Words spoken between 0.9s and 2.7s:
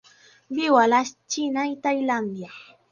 la Xina i Tailàndia.